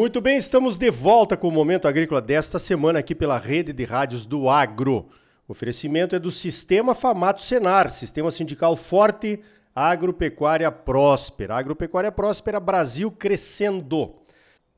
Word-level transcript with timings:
Muito 0.00 0.18
bem, 0.18 0.38
estamos 0.38 0.78
de 0.78 0.90
volta 0.90 1.36
com 1.36 1.46
o 1.46 1.52
Momento 1.52 1.86
Agrícola 1.86 2.22
desta 2.22 2.58
semana 2.58 3.00
aqui 3.00 3.14
pela 3.14 3.36
rede 3.36 3.70
de 3.70 3.84
rádios 3.84 4.24
do 4.24 4.48
Agro. 4.48 5.10
O 5.46 5.52
oferecimento 5.52 6.16
é 6.16 6.18
do 6.18 6.30
Sistema 6.30 6.94
Famato 6.94 7.42
Senar, 7.42 7.90
Sistema 7.90 8.30
Sindical 8.30 8.74
Forte, 8.76 9.40
Agropecuária 9.74 10.72
Próspera. 10.72 11.54
Agropecuária 11.54 12.10
Próspera 12.10 12.58
Brasil 12.58 13.10
crescendo. 13.10 14.14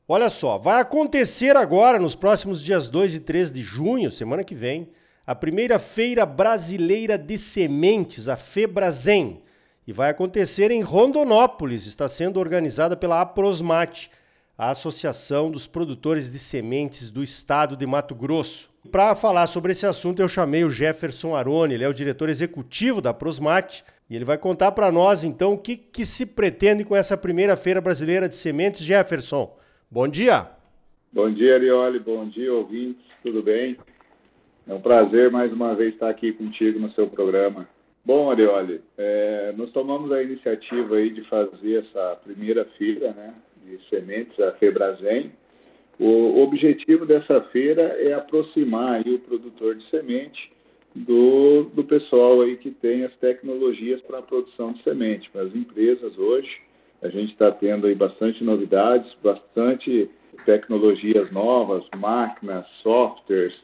Olha 0.08 0.28
só, 0.28 0.58
vai 0.58 0.80
acontecer 0.80 1.56
agora, 1.56 2.00
nos 2.00 2.16
próximos 2.16 2.60
dias 2.60 2.88
2 2.88 3.14
e 3.14 3.20
3 3.20 3.52
de 3.52 3.62
junho, 3.62 4.10
semana 4.10 4.42
que 4.42 4.56
vem, 4.56 4.90
a 5.24 5.36
primeira 5.36 5.78
Feira 5.78 6.26
Brasileira 6.26 7.16
de 7.16 7.38
Sementes, 7.38 8.28
a 8.28 8.36
FEBRASEM. 8.36 9.40
E 9.86 9.92
vai 9.92 10.10
acontecer 10.10 10.72
em 10.72 10.80
Rondonópolis, 10.80 11.86
está 11.86 12.08
sendo 12.08 12.40
organizada 12.40 12.96
pela 12.96 13.20
Aprosmate 13.20 14.10
a 14.56 14.70
Associação 14.70 15.50
dos 15.50 15.66
Produtores 15.66 16.30
de 16.30 16.38
Sementes 16.38 17.10
do 17.10 17.22
Estado 17.22 17.76
de 17.76 17.86
Mato 17.86 18.14
Grosso. 18.14 18.70
Para 18.90 19.14
falar 19.14 19.46
sobre 19.46 19.72
esse 19.72 19.86
assunto, 19.86 20.20
eu 20.20 20.28
chamei 20.28 20.64
o 20.64 20.70
Jefferson 20.70 21.34
Aroni, 21.34 21.74
ele 21.74 21.84
é 21.84 21.88
o 21.88 21.94
diretor 21.94 22.28
executivo 22.28 23.00
da 23.00 23.14
Prosmate, 23.14 23.84
e 24.10 24.16
ele 24.16 24.24
vai 24.24 24.36
contar 24.36 24.72
para 24.72 24.92
nós 24.92 25.24
então 25.24 25.54
o 25.54 25.58
que, 25.58 25.76
que 25.76 26.04
se 26.04 26.34
pretende 26.34 26.84
com 26.84 26.94
essa 26.94 27.16
primeira 27.16 27.56
Feira 27.56 27.80
Brasileira 27.80 28.28
de 28.28 28.36
Sementes. 28.36 28.82
Jefferson, 28.82 29.56
bom 29.90 30.06
dia. 30.06 30.48
Bom 31.12 31.30
dia, 31.30 31.54
Arioli, 31.54 31.98
bom 31.98 32.28
dia, 32.28 32.52
ouvintes, 32.52 33.04
tudo 33.22 33.42
bem? 33.42 33.76
É 34.66 34.74
um 34.74 34.80
prazer 34.80 35.30
mais 35.30 35.52
uma 35.52 35.74
vez 35.74 35.94
estar 35.94 36.10
aqui 36.10 36.32
contigo 36.32 36.78
no 36.78 36.92
seu 36.92 37.08
programa. 37.08 37.68
Bom, 38.04 38.30
Arioli, 38.30 38.80
é, 38.98 39.54
nós 39.56 39.70
tomamos 39.70 40.10
a 40.12 40.22
iniciativa 40.22 40.96
aí 40.96 41.10
de 41.10 41.22
fazer 41.28 41.84
essa 41.84 42.16
primeira 42.24 42.64
feira, 42.76 43.12
né, 43.12 43.32
de 43.64 43.78
sementes, 43.88 44.38
a 44.40 44.52
Febrazen. 44.52 45.32
O 45.98 46.42
objetivo 46.42 47.06
dessa 47.06 47.40
feira 47.52 47.82
é 47.82 48.12
aproximar 48.12 49.02
o 49.06 49.18
produtor 49.20 49.74
de 49.74 49.88
semente 49.90 50.50
do, 50.94 51.64
do 51.74 51.84
pessoal 51.84 52.40
aí 52.42 52.56
que 52.56 52.70
tem 52.70 53.04
as 53.04 53.14
tecnologias 53.16 54.00
para 54.02 54.18
a 54.18 54.22
produção 54.22 54.72
de 54.72 54.82
semente. 54.82 55.30
Para 55.30 55.42
as 55.42 55.54
empresas 55.54 56.16
hoje, 56.18 56.50
a 57.02 57.08
gente 57.08 57.32
está 57.32 57.50
tendo 57.50 57.86
aí 57.86 57.94
bastante 57.94 58.42
novidades, 58.42 59.12
bastante 59.22 60.08
tecnologias 60.44 61.30
novas, 61.30 61.84
máquinas, 61.96 62.66
softwares, 62.82 63.54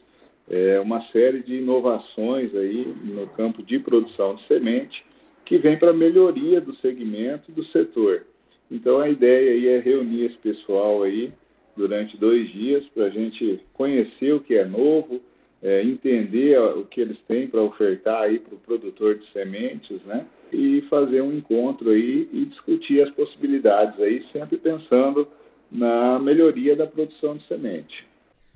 é, 0.49 0.79
uma 0.79 1.01
série 1.11 1.43
de 1.43 1.55
inovações 1.55 2.53
aí 2.55 2.93
no 3.03 3.27
campo 3.27 3.61
de 3.61 3.79
produção 3.79 4.35
de 4.35 4.47
semente 4.47 5.03
que 5.45 5.57
vem 5.57 5.77
para 5.77 5.93
melhoria 5.93 6.61
do 6.61 6.75
segmento 6.75 7.51
do 7.51 7.63
setor. 7.65 8.23
Então 8.71 8.99
a 8.99 9.09
ideia 9.09 9.51
aí 9.51 9.67
é 9.67 9.79
reunir 9.79 10.25
esse 10.25 10.37
pessoal 10.37 11.03
aí 11.03 11.31
durante 11.75 12.17
dois 12.17 12.51
dias 12.51 12.83
para 12.93 13.05
a 13.05 13.09
gente 13.09 13.59
conhecer 13.73 14.33
o 14.33 14.41
que 14.41 14.55
é 14.55 14.65
novo, 14.65 15.21
é, 15.61 15.81
entender 15.83 16.59
o 16.59 16.85
que 16.85 17.01
eles 17.01 17.17
têm 17.27 17.47
para 17.47 17.61
ofertar 17.61 18.23
aí 18.23 18.39
para 18.39 18.55
o 18.55 18.59
produtor 18.59 19.15
de 19.15 19.31
sementes, 19.31 20.01
né? 20.05 20.25
E 20.51 20.81
fazer 20.89 21.21
um 21.21 21.33
encontro 21.33 21.89
aí 21.91 22.29
e 22.31 22.45
discutir 22.45 23.01
as 23.01 23.09
possibilidades 23.11 23.99
aí, 23.99 24.25
sempre 24.31 24.57
pensando 24.57 25.27
na 25.71 26.19
melhoria 26.19 26.75
da 26.75 26.87
produção 26.87 27.37
de 27.37 27.45
semente. 27.47 28.07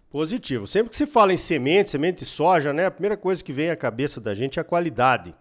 Positivo. 0.10 0.68
Sempre 0.68 0.90
que 0.90 0.96
se 0.96 1.08
fala 1.08 1.34
em 1.34 1.38
semente, 1.38 1.90
semente 1.90 2.20
de 2.20 2.26
soja, 2.26 2.72
né? 2.72 2.86
A 2.86 2.92
primeira 2.92 3.18
coisa 3.18 3.44
que 3.44 3.52
vem 3.52 3.70
à 3.70 3.76
cabeça 3.76 4.22
da 4.22 4.34
gente 4.34 4.60
é 4.60 4.62
a 4.62 4.66
qualidade 4.66 5.36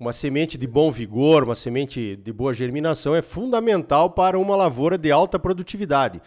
uma 0.00 0.14
semente 0.14 0.56
de 0.56 0.66
bom 0.66 0.90
vigor, 0.90 1.44
uma 1.44 1.54
semente 1.54 2.16
de 2.16 2.32
boa 2.32 2.54
germinação 2.54 3.14
é 3.14 3.20
fundamental 3.20 4.08
para 4.08 4.38
uma 4.38 4.56
lavoura 4.56 4.96
de 4.96 5.12
alta 5.12 5.38
produtividade. 5.38 6.22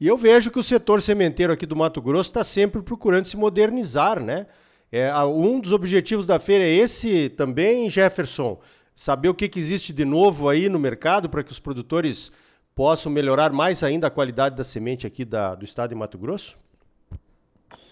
E 0.00 0.06
eu 0.06 0.16
vejo 0.16 0.48
que 0.48 0.60
o 0.60 0.62
setor 0.62 1.02
sementeiro 1.02 1.52
aqui 1.52 1.66
do 1.66 1.74
Mato 1.74 2.00
Grosso 2.00 2.30
está 2.30 2.44
sempre 2.44 2.80
procurando 2.82 3.26
se 3.26 3.36
modernizar, 3.36 4.22
né? 4.22 4.46
É, 4.92 5.12
um 5.24 5.58
dos 5.58 5.72
objetivos 5.72 6.24
da 6.24 6.38
feira 6.38 6.62
é 6.62 6.68
esse 6.68 7.28
também, 7.30 7.90
Jefferson, 7.90 8.60
saber 8.94 9.28
o 9.28 9.34
que, 9.34 9.48
que 9.48 9.58
existe 9.58 9.92
de 9.92 10.04
novo 10.04 10.48
aí 10.48 10.68
no 10.68 10.78
mercado 10.78 11.28
para 11.28 11.42
que 11.42 11.50
os 11.50 11.58
produtores 11.58 12.30
possam 12.76 13.10
melhorar 13.10 13.52
mais 13.52 13.82
ainda 13.82 14.06
a 14.06 14.10
qualidade 14.10 14.54
da 14.54 14.62
semente 14.62 15.04
aqui 15.04 15.24
da, 15.24 15.56
do 15.56 15.64
estado 15.64 15.88
de 15.88 15.96
Mato 15.96 16.16
Grosso? 16.16 16.56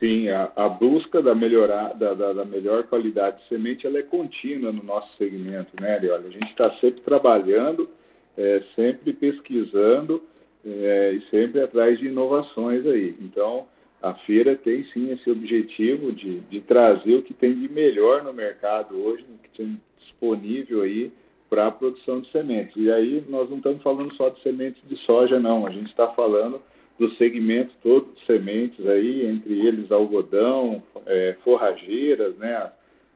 Sim, 0.05 0.29
a, 0.29 0.53
a 0.55 0.69
busca 0.69 1.23
da, 1.23 1.35
melhorar, 1.35 1.95
da, 1.95 2.13
da, 2.13 2.35
da, 2.35 2.45
melhor 2.45 2.85
qualidade 2.85 3.39
de 3.39 3.49
semente 3.49 3.87
ela 3.87 3.99
é 3.99 4.03
contínua 4.03 4.71
no 4.71 4.83
nosso 4.83 5.17
segmento, 5.17 5.71
né, 5.81 5.97
Olha, 5.97 6.27
A 6.27 6.31
gente 6.31 6.51
está 6.51 6.71
sempre 6.73 7.01
trabalhando, 7.01 7.89
é, 8.37 8.63
sempre 8.77 9.15
pesquisando 9.15 10.23
é, 10.63 11.13
e 11.13 11.23
sempre 11.31 11.63
atrás 11.63 11.99
de 11.99 12.09
inovações 12.09 12.85
aí. 12.85 13.17
Então, 13.19 13.67
a 14.03 14.13
feira 14.13 14.55
tem 14.55 14.85
sim 14.93 15.11
esse 15.11 15.31
objetivo 15.31 16.13
de, 16.13 16.41
de 16.41 16.61
trazer 16.61 17.15
o 17.15 17.23
que 17.23 17.33
tem 17.33 17.55
de 17.55 17.71
melhor 17.71 18.23
no 18.23 18.35
mercado 18.35 19.03
hoje, 19.03 19.25
o 19.25 19.39
que 19.39 19.57
tem 19.57 19.81
disponível 20.01 20.83
aí 20.83 21.11
para 21.49 21.69
a 21.69 21.73
produção 21.73 22.21
de 22.21 22.31
sementes. 22.31 22.77
E 22.77 22.93
aí 22.93 23.25
nós 23.27 23.49
não 23.49 23.57
estamos 23.57 23.83
falando 23.83 24.15
só 24.17 24.29
de 24.29 24.43
sementes 24.43 24.83
de 24.87 24.99
soja, 25.07 25.41
não. 25.41 25.67
A 25.67 25.71
gente 25.71 25.89
está 25.89 26.09
falando 26.09 26.61
do 26.99 27.11
segmento 27.17 27.73
todo 27.83 28.13
de 28.15 28.25
sementes 28.25 28.87
aí, 28.87 29.27
entre 29.27 29.67
eles 29.67 29.91
algodão, 29.91 30.83
é, 31.07 31.37
forrageiras, 31.43 32.37
né, 32.37 32.71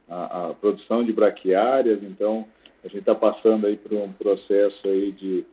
a, 0.09 0.49
a, 0.49 0.53
produção 0.53 1.03
de 1.03 1.13
braquiárias, 1.13 2.03
então 2.03 2.45
a 2.83 2.87
gente 2.87 2.99
está 2.99 3.15
passando 3.15 3.67
aí 3.67 3.77
por 3.77 3.93
um 3.93 4.11
processo 4.11 4.87
aí 4.87 5.11
de, 5.13 5.45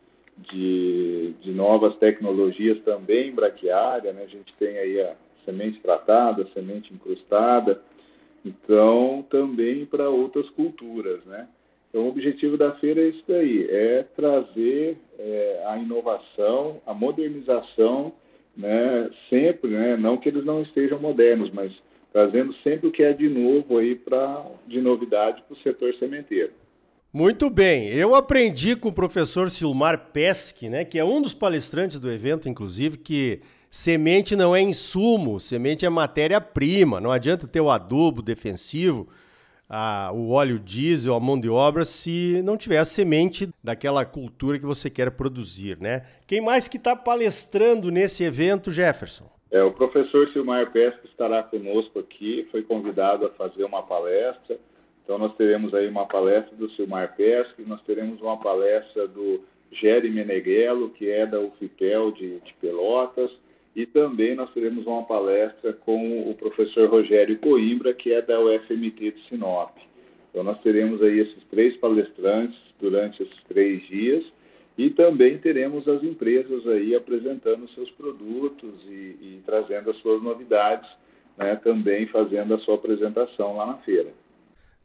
de, 0.50 1.34
de, 1.40 1.52
novas 1.52 1.96
tecnologias 1.96 2.80
também 2.82 3.32
braquiária, 3.32 4.12
né, 4.12 4.24
a 4.24 4.28
gente 4.28 4.52
tem 4.58 4.76
aí 4.76 5.00
a 5.00 5.14
semente 5.44 5.78
tratada, 5.80 6.42
a 6.42 6.48
semente 6.48 6.92
incrustada, 6.92 7.80
então 8.44 9.24
também 9.30 9.86
para 9.86 10.08
outras 10.08 10.48
culturas, 10.50 11.24
né. 11.26 11.46
Então, 11.88 12.04
o 12.04 12.08
objetivo 12.08 12.56
da 12.56 12.72
feira 12.72 13.00
é 13.00 13.08
isso 13.08 13.22
daí, 13.26 13.66
é 13.70 14.04
trazer 14.14 14.98
é, 15.18 15.62
a 15.66 15.78
inovação, 15.78 16.80
a 16.86 16.92
modernização, 16.92 18.12
né, 18.56 19.10
sempre, 19.30 19.70
né, 19.70 19.96
não 19.96 20.16
que 20.16 20.28
eles 20.28 20.44
não 20.44 20.62
estejam 20.62 20.98
modernos, 20.98 21.50
mas 21.52 21.72
trazendo 22.12 22.54
sempre 22.62 22.88
o 22.88 22.92
que 22.92 23.02
é 23.02 23.12
de 23.12 23.28
novo 23.28 23.78
aí 23.78 23.94
para 23.94 24.44
de 24.66 24.80
novidade 24.80 25.42
para 25.42 25.54
o 25.54 25.62
setor 25.62 25.94
sementeiro. 25.96 26.52
Muito 27.12 27.48
bem, 27.48 27.88
eu 27.88 28.14
aprendi 28.14 28.76
com 28.76 28.88
o 28.88 28.92
professor 28.92 29.50
Silmar 29.50 30.10
Pesque, 30.12 30.68
né, 30.68 30.84
que 30.84 30.98
é 30.98 31.04
um 31.04 31.22
dos 31.22 31.34
palestrantes 31.34 31.98
do 31.98 32.10
evento, 32.10 32.48
inclusive, 32.48 32.98
que 32.98 33.40
semente 33.70 34.36
não 34.36 34.54
é 34.54 34.60
insumo, 34.60 35.40
semente 35.40 35.86
é 35.86 35.88
matéria-prima, 35.88 37.00
não 37.00 37.10
adianta 37.10 37.46
ter 37.46 37.60
o 37.60 37.70
adubo 37.70 38.22
defensivo, 38.22 39.08
a, 39.68 40.10
o 40.12 40.30
óleo 40.30 40.58
diesel, 40.58 41.14
a 41.14 41.20
mão 41.20 41.38
de 41.38 41.48
obra, 41.48 41.84
se 41.84 42.42
não 42.42 42.56
tiver 42.56 42.78
a 42.78 42.84
semente 42.84 43.48
daquela 43.62 44.04
cultura 44.04 44.58
que 44.58 44.66
você 44.66 44.88
quer 44.88 45.10
produzir, 45.10 45.78
né? 45.78 46.06
Quem 46.26 46.40
mais 46.40 46.68
que 46.68 46.76
está 46.76 46.94
palestrando 46.94 47.90
nesse 47.90 48.24
evento, 48.24 48.70
Jefferson? 48.70 49.30
É, 49.50 49.62
o 49.62 49.72
professor 49.72 50.28
Silmar 50.32 50.70
Pesca 50.72 51.00
estará 51.04 51.42
conosco 51.42 51.98
aqui, 51.98 52.46
foi 52.50 52.62
convidado 52.62 53.26
a 53.26 53.30
fazer 53.30 53.64
uma 53.64 53.82
palestra. 53.82 54.58
Então 55.04 55.18
nós 55.18 55.34
teremos 55.36 55.72
aí 55.72 55.88
uma 55.88 56.06
palestra 56.06 56.56
do 56.56 56.68
Silmar 56.72 57.14
Pesca, 57.16 57.54
nós 57.66 57.80
teremos 57.82 58.20
uma 58.20 58.36
palestra 58.36 59.06
do 59.06 59.40
Jerry 59.70 60.10
Meneghello, 60.10 60.90
que 60.90 61.08
é 61.08 61.24
da 61.24 61.40
UFIPEL 61.40 62.12
de, 62.12 62.40
de 62.40 62.54
Pelotas, 62.60 63.30
e 63.76 63.84
também 63.84 64.34
nós 64.34 64.50
teremos 64.54 64.86
uma 64.86 65.04
palestra 65.04 65.74
com 65.74 66.30
o 66.30 66.34
professor 66.34 66.88
Rogério 66.88 67.38
Coimbra, 67.38 67.92
que 67.92 68.10
é 68.10 68.22
da 68.22 68.40
UFMT 68.40 69.10
de 69.10 69.28
Sinop. 69.28 69.76
Então 70.30 70.42
nós 70.42 70.58
teremos 70.62 71.02
aí 71.02 71.20
esses 71.20 71.44
três 71.50 71.76
palestrantes 71.76 72.58
durante 72.80 73.22
esses 73.22 73.42
três 73.44 73.86
dias 73.86 74.24
e 74.78 74.88
também 74.88 75.36
teremos 75.36 75.86
as 75.86 76.02
empresas 76.02 76.66
aí 76.66 76.94
apresentando 76.94 77.68
seus 77.74 77.90
produtos 77.90 78.72
e, 78.86 79.16
e 79.20 79.42
trazendo 79.44 79.90
as 79.90 79.96
suas 79.98 80.22
novidades, 80.22 80.88
né, 81.36 81.54
também 81.56 82.06
fazendo 82.06 82.54
a 82.54 82.58
sua 82.60 82.76
apresentação 82.76 83.56
lá 83.56 83.66
na 83.66 83.76
feira. 83.78 84.08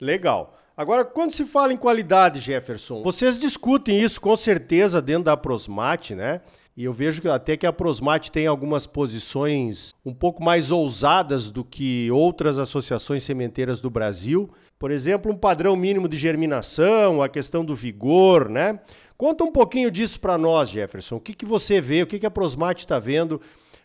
Legal. 0.02 0.61
Agora, 0.76 1.04
quando 1.04 1.32
se 1.32 1.46
fala 1.46 1.74
em 1.74 1.78
qualidade, 1.78 2.40
Jefferson, 2.40 3.04
vocês 3.04 3.38
discutem 3.38 4.00
isso 4.02 4.22
com 4.22 4.36
certeza 4.36 5.02
dentro 5.02 5.26
da 5.26 5.38
Prosmate, 5.38 6.16
né? 6.16 6.42
E 6.76 6.86
eu 6.86 6.94
vejo 6.94 7.22
que 7.22 7.28
até 7.28 7.58
que 7.58 7.68
a 7.68 7.74
Prosmate 7.74 8.32
tem 8.32 8.48
algumas 8.48 8.88
posições 8.88 9.94
um 10.06 10.14
pouco 10.14 10.42
mais 10.42 10.72
ousadas 10.72 11.52
do 11.52 11.66
que 11.66 12.10
outras 12.10 12.58
associações 12.58 13.24
sementeiras 13.24 13.82
do 13.82 13.90
Brasil. 13.90 14.50
Por 14.80 14.90
exemplo, 14.90 15.32
um 15.32 15.38
padrão 15.38 15.76
mínimo 15.76 16.08
de 16.08 16.18
germinação, 16.18 17.22
a 17.22 17.28
questão 17.28 17.66
do 17.66 17.76
vigor, 17.76 18.50
né? 18.50 18.80
Conta 19.18 19.44
um 19.44 19.52
pouquinho 19.52 19.92
disso 19.92 20.20
para 20.20 20.38
nós, 20.38 20.70
Jefferson. 20.70 21.18
O 21.18 21.20
que, 21.20 21.34
que 21.34 21.46
você 21.46 21.82
vê, 21.82 22.02
o 22.02 22.08
que, 22.08 22.18
que 22.18 22.26
a 22.26 22.32
Prosmate 22.32 22.86
está 22.86 22.98
vendo 22.98 23.40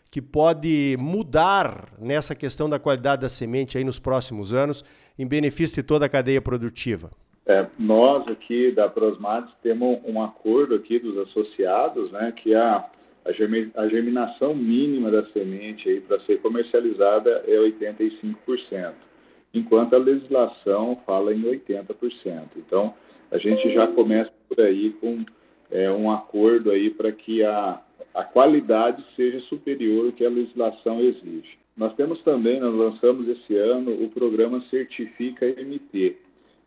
que 0.09 0.21
pode 0.21 0.95
mudar 0.99 1.93
nessa 1.99 2.35
questão 2.35 2.69
da 2.69 2.79
qualidade 2.79 3.21
da 3.21 3.29
semente 3.29 3.77
aí 3.77 3.83
nos 3.83 3.99
próximos 3.99 4.53
anos, 4.53 4.83
em 5.17 5.27
benefício 5.27 5.81
de 5.81 5.83
toda 5.83 6.05
a 6.05 6.09
cadeia 6.09 6.41
produtiva? 6.41 7.11
É, 7.45 7.65
nós 7.79 8.27
aqui 8.27 8.71
da 8.71 8.89
Prosmates 8.89 9.53
temos 9.63 9.99
um 10.05 10.21
acordo 10.21 10.75
aqui 10.75 10.99
dos 10.99 11.17
associados, 11.17 12.11
né, 12.11 12.33
que 12.35 12.53
a, 12.53 12.85
a 13.23 13.87
germinação 13.87 14.53
mínima 14.53 15.09
da 15.09 15.25
semente 15.27 15.87
aí 15.87 16.01
para 16.01 16.19
ser 16.21 16.41
comercializada 16.41 17.43
é 17.47 17.55
85%, 17.57 18.93
enquanto 19.53 19.93
a 19.93 19.97
legislação 19.97 20.99
fala 21.05 21.33
em 21.33 21.41
80%. 21.41 22.49
Então, 22.57 22.93
a 23.31 23.37
gente 23.37 23.73
já 23.73 23.87
começa 23.87 24.31
por 24.49 24.59
aí 24.59 24.91
com 25.01 25.25
é, 25.71 25.89
um 25.91 26.11
acordo 26.11 26.71
aí 26.71 26.89
para 26.89 27.11
que 27.11 27.43
a, 27.43 27.81
a 28.17 28.23
qualidade 28.23 29.05
seja 29.15 29.39
superior 29.41 30.07
ao 30.07 30.11
que 30.11 30.25
a 30.25 30.29
legislação 30.29 30.99
exige. 30.99 31.55
Nós 31.77 31.93
temos 31.93 32.19
também, 32.23 32.59
nós 32.59 32.73
lançamos 32.73 33.29
esse 33.29 33.55
ano 33.55 33.91
o 33.93 34.09
programa 34.09 34.59
Certifica 34.71 35.45
MT. 35.45 36.17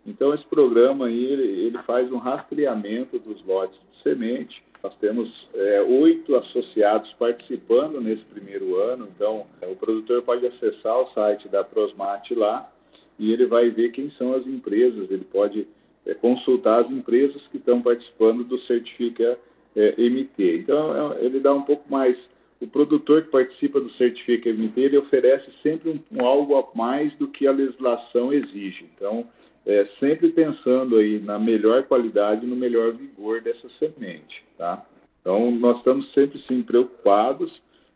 Então, 0.06 0.32
esse 0.32 0.44
programa 0.44 1.06
aí, 1.06 1.25
ele, 1.25 1.67
ele 1.67 1.79
faz 1.79 2.11
um 2.12 2.19
rastreamento 2.19 3.19
dos 3.19 3.44
lotes 3.44 3.76
de 3.76 4.02
semente. 4.05 4.62
Nós 4.81 4.94
temos 4.99 5.29
é, 5.52 5.82
oito 5.82 6.37
associados 6.37 7.12
participando 7.14 8.00
nesse 8.00 8.23
primeiro 8.26 8.76
ano. 8.76 9.08
Então, 9.12 9.44
o 9.61 9.75
produtor 9.75 10.23
pode 10.23 10.47
acessar 10.47 11.00
o 11.00 11.11
site 11.12 11.49
da 11.49 11.64
Prosmate 11.64 12.32
lá 12.32 12.70
e 13.19 13.32
ele 13.32 13.47
vai 13.47 13.70
ver 13.70 13.91
quem 13.91 14.08
são 14.12 14.35
as 14.35 14.47
empresas. 14.47 15.11
Ele 15.11 15.25
pode 15.25 15.67
é, 16.06 16.14
consultar 16.14 16.85
as 16.85 16.91
empresas 16.93 17.43
que 17.49 17.56
estão 17.56 17.82
participando 17.82 18.44
do 18.44 18.56
Certifica 18.61 19.37
é, 19.77 19.95
MT. 19.99 20.59
Então, 20.59 21.13
é, 21.13 21.25
ele 21.25 21.41
dá 21.41 21.53
um 21.53 21.63
pouco 21.63 21.91
mais. 21.91 22.17
O 22.61 22.67
produtor 22.67 23.23
que 23.23 23.31
participa 23.31 23.81
do 23.81 23.91
Certifica 23.93 24.53
MT, 24.53 24.81
ele 24.81 24.99
oferece 24.99 25.51
sempre 25.63 25.91
um, 25.91 26.01
um 26.13 26.27
algo 26.27 26.57
a 26.57 26.77
mais 26.77 27.13
do 27.15 27.27
que 27.27 27.47
a 27.47 27.53
legislação 27.53 28.33
exige. 28.33 28.85
Então, 28.95 29.27
é, 29.67 29.87
sempre 29.99 30.29
pensando 30.31 30.97
aí 30.97 31.21
na 31.21 31.39
melhor 31.39 31.85
qualidade, 31.85 32.47
no 32.47 32.57
melhor 32.57 32.93
vigor 32.93 33.41
dessa 33.41 33.69
semente, 33.79 34.45
tá? 34.59 34.85
Então, 35.21 35.51
nós 35.53 35.79
estamos 35.79 36.11
sempre 36.13 36.39
sim 36.49 36.63
preocupados 36.63 37.51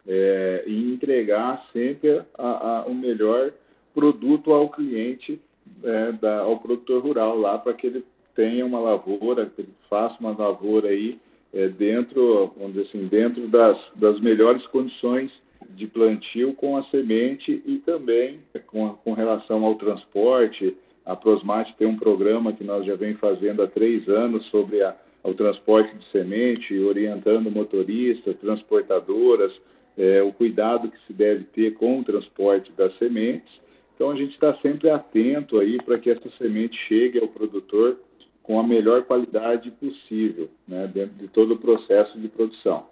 é, 0.06 0.64
em 0.66 0.92
entregar 0.92 1.66
sempre 1.72 2.22
a, 2.38 2.82
a, 2.82 2.86
o 2.86 2.94
melhor 2.94 3.52
produto 3.94 4.52
ao 4.52 4.68
cliente, 4.68 5.40
é, 5.82 6.12
da, 6.12 6.40
ao 6.40 6.58
produtor 6.58 7.02
rural 7.02 7.38
lá, 7.38 7.58
para 7.58 7.72
que 7.72 7.86
ele 7.86 8.04
tenha 8.34 8.66
uma 8.66 8.80
lavoura, 8.80 9.46
que 9.46 9.62
ele 9.62 9.72
faça 9.88 10.16
uma 10.20 10.36
lavoura 10.36 10.88
aí 10.88 11.18
é, 11.54 11.68
dentro, 11.68 12.52
dizer 12.68 12.82
assim, 12.82 13.06
dentro 13.06 13.46
das, 13.48 13.78
das 13.94 14.20
melhores 14.20 14.66
condições 14.66 15.30
de 15.70 15.86
plantio 15.86 16.52
com 16.54 16.76
a 16.76 16.82
semente 16.84 17.62
e 17.64 17.78
também 17.78 18.40
com, 18.66 18.90
com 18.90 19.12
relação 19.12 19.64
ao 19.64 19.76
transporte, 19.76 20.76
a 21.06 21.14
Prosmate 21.14 21.74
tem 21.76 21.86
um 21.86 21.96
programa 21.96 22.52
que 22.52 22.64
nós 22.64 22.84
já 22.84 22.96
vem 22.96 23.14
fazendo 23.14 23.62
há 23.62 23.66
três 23.66 24.08
anos 24.08 24.44
sobre 24.46 24.82
a, 24.82 24.94
o 25.22 25.32
transporte 25.32 25.96
de 25.96 26.04
semente, 26.10 26.78
orientando 26.78 27.50
motoristas, 27.50 28.36
transportadoras, 28.38 29.52
é, 29.96 30.22
o 30.22 30.32
cuidado 30.32 30.90
que 30.90 30.98
se 31.06 31.12
deve 31.12 31.44
ter 31.44 31.74
com 31.74 32.00
o 32.00 32.04
transporte 32.04 32.72
das 32.72 32.96
sementes. 32.98 33.52
Então 33.94 34.10
a 34.10 34.16
gente 34.16 34.32
está 34.32 34.54
sempre 34.56 34.90
atento 34.90 35.58
aí 35.60 35.78
para 35.82 35.98
que 35.98 36.10
essa 36.10 36.28
semente 36.36 36.76
chegue 36.88 37.20
ao 37.20 37.28
produtor 37.28 37.96
com 38.44 38.60
a 38.60 38.62
melhor 38.62 39.02
qualidade 39.04 39.70
possível, 39.72 40.50
né, 40.68 40.86
dentro 40.86 41.14
de 41.14 41.26
todo 41.28 41.54
o 41.54 41.58
processo 41.58 42.20
de 42.20 42.28
produção. 42.28 42.86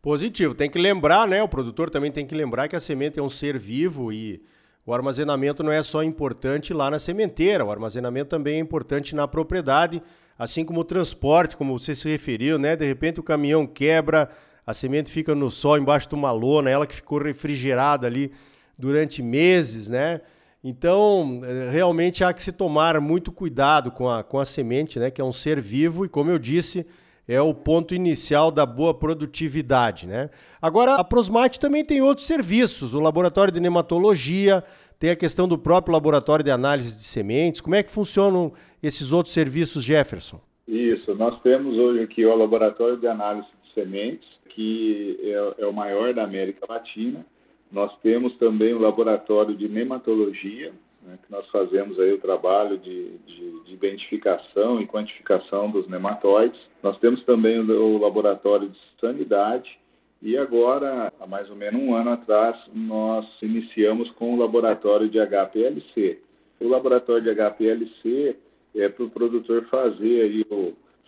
Positivo. 0.00 0.54
Tem 0.54 0.70
que 0.70 0.78
lembrar, 0.78 1.26
né? 1.26 1.42
O 1.42 1.48
produtor 1.48 1.90
também 1.90 2.12
tem 2.12 2.24
que 2.24 2.34
lembrar 2.34 2.68
que 2.68 2.76
a 2.76 2.80
semente 2.80 3.18
é 3.18 3.22
um 3.22 3.28
ser 3.28 3.58
vivo 3.58 4.12
e 4.12 4.40
o 4.86 4.94
armazenamento 4.94 5.64
não 5.64 5.72
é 5.72 5.82
só 5.82 6.04
importante 6.04 6.72
lá 6.72 6.88
na 6.88 7.00
sementeira, 7.00 7.64
o 7.64 7.72
armazenamento 7.72 8.30
também 8.30 8.54
é 8.54 8.60
importante 8.60 9.16
na 9.16 9.26
propriedade, 9.26 10.00
assim 10.38 10.64
como 10.64 10.80
o 10.80 10.84
transporte, 10.84 11.56
como 11.56 11.76
você 11.76 11.92
se 11.92 12.08
referiu, 12.08 12.56
né? 12.56 12.76
De 12.76 12.86
repente 12.86 13.18
o 13.18 13.24
caminhão 13.24 13.66
quebra, 13.66 14.30
a 14.64 14.72
semente 14.72 15.10
fica 15.10 15.34
no 15.34 15.50
sol 15.50 15.76
embaixo 15.76 16.08
de 16.08 16.14
uma 16.14 16.30
lona, 16.30 16.70
ela 16.70 16.86
que 16.86 16.94
ficou 16.94 17.18
refrigerada 17.20 18.06
ali 18.06 18.30
durante 18.78 19.20
meses, 19.20 19.90
né? 19.90 20.20
Então, 20.68 21.42
eh, 21.44 21.70
realmente 21.70 22.24
há 22.24 22.32
que 22.32 22.42
se 22.42 22.50
tomar 22.50 23.00
muito 23.00 23.30
cuidado 23.30 23.92
com 23.92 24.10
a, 24.10 24.24
com 24.24 24.40
a 24.40 24.44
semente, 24.44 24.98
né? 24.98 25.12
Que 25.12 25.20
é 25.20 25.24
um 25.24 25.30
ser 25.30 25.60
vivo 25.60 26.04
e, 26.04 26.08
como 26.08 26.28
eu 26.28 26.40
disse, 26.40 26.84
é 27.28 27.40
o 27.40 27.54
ponto 27.54 27.94
inicial 27.94 28.50
da 28.50 28.66
boa 28.66 28.92
produtividade, 28.92 30.08
né? 30.08 30.28
Agora, 30.60 30.96
a 30.96 31.04
Prosmate 31.04 31.60
também 31.60 31.84
tem 31.84 32.02
outros 32.02 32.26
serviços, 32.26 32.94
o 32.94 33.00
laboratório 33.00 33.52
de 33.52 33.60
nematologia, 33.60 34.64
tem 34.98 35.10
a 35.10 35.14
questão 35.14 35.46
do 35.46 35.56
próprio 35.56 35.92
laboratório 35.92 36.44
de 36.44 36.50
análise 36.50 36.96
de 36.96 37.04
sementes. 37.04 37.60
Como 37.60 37.76
é 37.76 37.82
que 37.84 37.90
funcionam 37.90 38.52
esses 38.82 39.12
outros 39.12 39.32
serviços, 39.32 39.84
Jefferson? 39.84 40.40
Isso, 40.66 41.14
nós 41.14 41.40
temos 41.42 41.78
hoje 41.78 42.02
aqui 42.02 42.26
o 42.26 42.34
laboratório 42.34 42.96
de 42.96 43.06
análise 43.06 43.46
de 43.62 43.72
sementes, 43.72 44.28
que 44.48 45.16
é, 45.22 45.62
é 45.62 45.66
o 45.66 45.72
maior 45.72 46.12
da 46.12 46.24
América 46.24 46.66
Latina. 46.68 47.24
Nós 47.70 47.94
temos 48.00 48.36
também 48.36 48.72
o 48.72 48.78
laboratório 48.78 49.54
de 49.54 49.68
nematologia, 49.68 50.72
né, 51.02 51.18
que 51.24 51.30
nós 51.30 51.46
fazemos 51.50 51.98
aí 51.98 52.12
o 52.12 52.20
trabalho 52.20 52.78
de, 52.78 53.10
de, 53.26 53.60
de, 53.64 53.74
identificação 53.74 54.80
e 54.80 54.86
quantificação 54.86 55.70
dos 55.70 55.88
nematóides. 55.88 56.60
Nós 56.82 56.98
temos 56.98 57.22
também 57.24 57.58
o, 57.60 57.98
laboratório 57.98 58.68
de 58.68 58.78
sanidade 59.00 59.78
e 60.22 60.36
agora, 60.36 61.12
há 61.20 61.26
mais 61.26 61.48
ou 61.50 61.56
menos 61.56 61.80
um 61.80 61.94
ano 61.94 62.10
atrás, 62.10 62.56
nós 62.74 63.26
iniciamos 63.42 64.10
com 64.12 64.34
o 64.34 64.38
laboratório 64.38 65.08
de 65.08 65.18
HPLC. 65.18 66.18
O 66.60 66.68
laboratório 66.68 67.22
de 67.22 67.30
HPLC 67.30 68.36
é 68.74 68.88
para 68.88 69.04
o 69.04 69.10
produtor 69.10 69.64
fazer 69.66 70.22
aí 70.22 70.44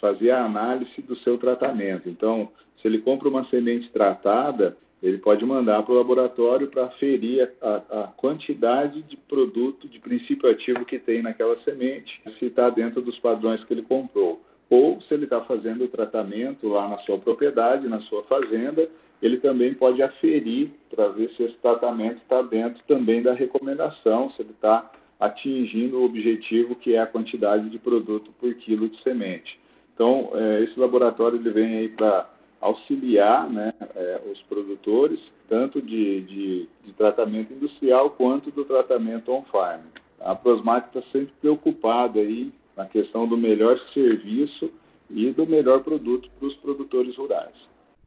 fazer 0.01 0.31
a 0.31 0.45
análise 0.45 1.03
do 1.03 1.17
seu 1.17 1.39
tratamento. 1.39 2.09
Então, 2.09 2.51
se 2.81 2.87
ele 2.87 2.99
compra 2.99 3.29
uma 3.29 3.45
semente 3.47 3.91
tratada, 3.91 4.77
ele 5.03 5.19
pode 5.19 5.45
mandar 5.45 5.83
para 5.83 5.93
o 5.93 5.97
laboratório 5.97 6.69
para 6.69 6.87
aferir 6.87 7.51
a, 7.63 7.77
a, 7.77 8.03
quantidade 8.17 9.03
de 9.03 9.17
produto, 9.17 9.89
de 9.89 9.99
princípio 10.01 10.51
ativo 10.51 10.85
que 10.85 10.99
tem 10.99 11.23
naquela 11.23 11.57
semente, 11.61 12.21
se 12.39 12.47
está 12.47 12.69
dentro 12.69 13.01
dos 13.01 13.19
padrões 13.19 13.63
que 13.65 13.73
ele 13.73 13.83
comprou. 13.83 14.41
Ou 14.69 15.01
se 15.03 15.15
ele 15.15 15.25
está 15.25 15.41
fazendo 15.43 15.85
o 15.85 15.89
tratamento 15.89 16.69
lá 16.69 16.89
na 16.89 16.99
sua 16.99 17.19
propriedade, 17.19 17.89
na 17.89 18.01
sua 18.01 18.23
fazenda, 18.25 18.89
ele 19.23 19.39
também 19.39 19.73
pode 19.73 20.03
aferir 20.03 20.71
para 20.91 21.09
ver 21.09 21.31
se 21.31 21.45
esse 21.45 21.57
tratamento 21.57 22.19
está 22.19 22.43
dentro 22.43 22.83
também 22.87 23.23
da 23.23 23.33
recomendação, 23.33 24.31
se 24.31 24.43
ele 24.43 24.51
está 24.51 24.91
atingindo 25.19 25.99
o 25.99 26.05
objetivo 26.05 26.75
que 26.75 26.95
é 26.95 27.01
a 27.01 27.07
quantidade 27.07 27.69
de 27.71 27.79
produto 27.79 28.31
por 28.39 28.53
quilo 28.55 28.89
de 28.89 29.03
semente. 29.03 29.59
Então, 29.95 30.31
é, 30.35 30.63
esse 30.63 30.79
laboratório 30.79 31.39
ele 31.39 31.51
vem 31.51 31.79
aí 31.79 31.89
para 31.89 32.29
auxiliar 32.61 33.49
né, 33.49 33.73
é, 33.95 34.21
os 34.31 34.41
produtores, 34.43 35.21
tanto 35.49 35.81
de, 35.81 36.21
de, 36.23 36.69
de, 36.85 36.93
tratamento 36.95 37.53
industrial 37.53 38.11
quanto 38.11 38.51
do 38.51 38.65
tratamento 38.65 39.33
on-farm. 39.33 39.83
A 40.21 40.35
Prosmate 40.35 40.89
está 40.89 41.03
sempre 41.13 41.33
preocupada 41.41 42.19
aí 42.19 42.53
na 42.77 42.87
questão 42.87 43.27
do 43.29 43.37
melhor 43.37 43.79
serviço 43.95 44.71
e 45.11 45.31
do 45.31 45.47
melhor 45.47 45.83
produto 45.83 46.29
para 46.39 46.49
os 46.49 46.55
produtores 46.57 47.17
rurais. 47.17 47.55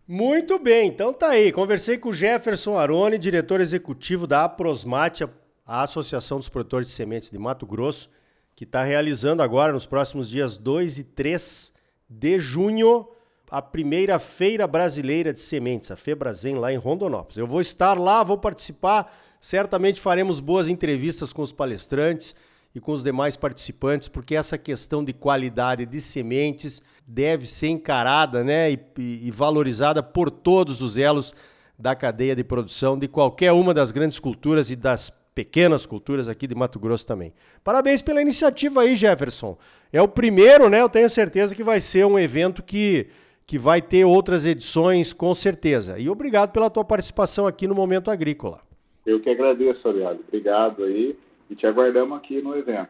Muito 0.08 0.60
bem, 0.60 0.90
então 0.90 1.14
tá 1.14 1.30
aí. 1.30 1.52
Conversei 1.52 1.98
com 1.98 2.10
o 2.10 2.14
Jefferson 2.14 2.78
Arone, 2.78 3.18
diretor 3.18 3.62
executivo 3.62 4.28
da 4.28 4.44
Aprosmate, 4.44 5.24
a 5.66 5.84
Associação 5.84 6.38
dos 6.38 6.50
Produtores 6.50 6.88
de 6.88 6.94
Sementes 6.94 7.32
de 7.32 7.38
Mato 7.38 7.66
Grosso, 7.66 8.10
que 8.56 8.66
está 8.66 8.84
realizando 8.84 9.42
agora, 9.42 9.72
nos 9.72 9.86
próximos 9.86 10.30
dias 10.30 10.58
2 10.58 11.00
e 11.00 11.04
3 11.06 11.74
de 12.10 12.40
junho, 12.40 13.08
a 13.52 13.62
primeira 13.62 14.18
Feira 14.18 14.66
Brasileira 14.66 15.34
de 15.34 15.42
Sementes, 15.42 15.92
a 15.92 15.98
Febrazen, 15.98 16.56
lá 16.56 16.72
em 16.72 16.78
Rondonópolis. 16.78 17.38
Eu 17.38 17.46
vou 17.46 17.60
estar 17.60 18.00
lá, 18.00 18.24
vou 18.24 18.38
participar, 18.38 19.14
certamente 19.42 20.00
faremos 20.00 20.40
boas 20.40 20.70
entrevistas 20.70 21.34
com 21.34 21.42
os 21.42 21.52
palestrantes 21.52 22.34
e 22.74 22.80
com 22.80 22.94
os 22.94 23.04
demais 23.04 23.36
participantes, 23.36 24.08
porque 24.08 24.38
essa 24.38 24.58
questão 24.58 25.04
de 25.04 25.12
qualidade 25.12 25.86
de 25.86 26.00
sementes 26.00 26.82
deve 27.06 27.46
ser 27.46 27.68
encarada 27.68 28.42
né, 28.42 28.72
e, 28.72 28.80
e 28.98 29.30
valorizada 29.30 30.02
por 30.02 30.32
todos 30.32 30.82
os 30.82 30.98
elos 30.98 31.36
da 31.78 31.94
cadeia 31.94 32.34
de 32.34 32.46
produção 32.46 32.98
de 32.98 33.10
qualquer 33.10 33.52
uma 33.52 33.74
das 33.74 33.92
grandes 33.92 34.18
culturas 34.18 34.72
e 34.72 34.78
das 34.78 35.12
pequenas 35.36 35.86
culturas 35.86 36.30
aqui 36.30 36.48
de 36.48 36.56
Mato 36.56 36.80
Grosso 36.80 37.06
também. 37.06 37.34
Parabéns 37.66 38.02
pela 38.02 38.22
iniciativa 38.22 38.84
aí, 38.84 38.96
Jefferson. 38.96 39.58
É 39.92 40.02
o 40.02 40.08
primeiro, 40.08 40.70
né? 40.70 40.82
Eu 40.82 40.90
tenho 40.90 41.10
certeza 41.10 41.54
que 41.54 41.64
vai 41.66 41.82
ser 41.82 42.06
um 42.06 42.18
evento 42.18 42.64
que 42.64 43.10
que 43.46 43.58
vai 43.58 43.82
ter 43.82 44.06
outras 44.06 44.46
edições 44.46 45.14
com 45.14 45.34
certeza. 45.36 46.00
E 46.00 46.10
obrigado 46.10 46.52
pela 46.52 46.70
tua 46.70 46.86
participação 46.86 47.46
aqui 47.46 47.68
no 47.68 47.76
Momento 47.76 48.10
Agrícola. 48.10 48.62
Eu 49.06 49.20
que 49.20 49.30
agradeço, 49.30 49.88
Ariado. 49.88 50.20
Obrigado 50.28 50.84
aí 50.84 51.18
e 51.50 51.56
te 51.56 51.66
aguardamos 51.68 52.18
aqui 52.18 52.42
no 52.42 52.56
evento. 52.56 52.90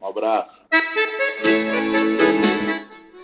Um 0.00 0.06
abraço. 0.06 0.50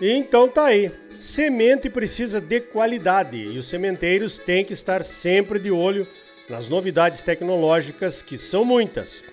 Então 0.00 0.48
tá 0.48 0.66
aí. 0.66 0.90
Semente 1.18 1.90
precisa 1.90 2.40
de 2.40 2.60
qualidade 2.60 3.36
e 3.36 3.58
os 3.58 3.66
sementeiros 3.66 4.38
têm 4.38 4.64
que 4.64 4.72
estar 4.72 5.02
sempre 5.02 5.58
de 5.58 5.72
olho 5.72 6.06
nas 6.48 6.68
novidades 6.68 7.22
tecnológicas, 7.22 8.22
que 8.22 8.38
são 8.38 8.64
muitas. 8.64 9.24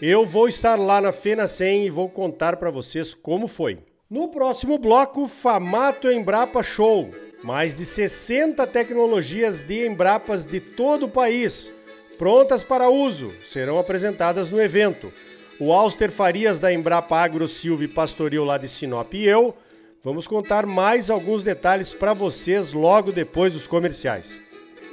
Eu 0.00 0.24
vou 0.24 0.46
estar 0.46 0.78
lá 0.78 1.00
na 1.00 1.10
Fena 1.10 1.46
100 1.46 1.86
e 1.86 1.90
vou 1.90 2.08
contar 2.08 2.56
para 2.56 2.70
vocês 2.70 3.12
como 3.12 3.48
foi. 3.48 3.78
No 4.12 4.28
próximo 4.28 4.76
bloco, 4.76 5.26
Famato 5.26 6.12
Embrapa 6.12 6.62
Show. 6.62 7.10
Mais 7.42 7.74
de 7.74 7.86
60 7.86 8.66
tecnologias 8.66 9.62
de 9.62 9.86
Embrapas 9.86 10.44
de 10.44 10.60
todo 10.60 11.06
o 11.06 11.08
país, 11.08 11.72
prontas 12.18 12.62
para 12.62 12.90
uso, 12.90 13.32
serão 13.42 13.78
apresentadas 13.78 14.50
no 14.50 14.60
evento. 14.60 15.10
O 15.58 15.72
Auster 15.72 16.10
Farias 16.10 16.60
da 16.60 16.70
Embrapa 16.70 17.16
Agro 17.16 17.48
Silvio 17.48 17.88
Pastoril 17.88 18.44
lá 18.44 18.58
de 18.58 18.68
Sinop 18.68 19.14
e 19.14 19.26
eu 19.26 19.56
vamos 20.04 20.26
contar 20.26 20.66
mais 20.66 21.08
alguns 21.08 21.42
detalhes 21.42 21.94
para 21.94 22.12
vocês 22.12 22.74
logo 22.74 23.12
depois 23.12 23.54
dos 23.54 23.66
comerciais. 23.66 24.42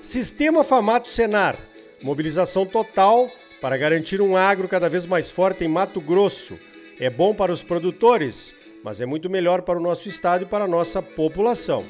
Sistema 0.01 0.63
Famato 0.63 1.09
Senar, 1.09 1.57
mobilização 2.01 2.65
total 2.65 3.29
para 3.59 3.75
garantir 3.75 4.21
um 4.21 4.37
agro 4.37 4.69
cada 4.69 4.87
vez 4.87 5.05
mais 5.05 5.29
forte 5.29 5.65
em 5.65 5.67
Mato 5.67 5.99
Grosso. 5.99 6.57
É 6.97 7.09
bom 7.09 7.35
para 7.35 7.51
os 7.51 7.61
produtores, 7.61 8.55
mas 8.83 9.01
é 9.01 9.05
muito 9.05 9.29
melhor 9.29 9.61
para 9.61 9.79
o 9.79 9.81
nosso 9.81 10.07
estado 10.07 10.43
e 10.43 10.47
para 10.47 10.65
a 10.65 10.67
nossa 10.67 11.01
população. 11.01 11.83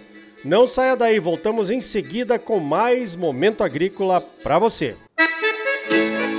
Não 0.44 0.66
saia 0.66 0.96
daí, 0.96 1.20
voltamos 1.20 1.70
em 1.70 1.82
seguida 1.82 2.40
com 2.40 2.60
mais 2.60 3.16
Momento 3.16 3.64
Agrícola 3.64 4.22
para 4.22 4.58
você. 4.58 4.96
Música 5.90 6.39